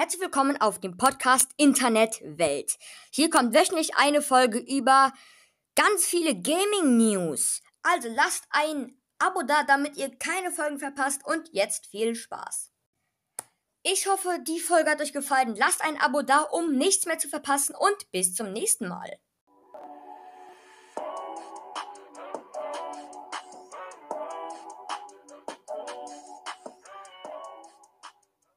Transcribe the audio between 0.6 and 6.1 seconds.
auf dem Podcast Internet Welt. Hier kommt wöchentlich eine Folge über ganz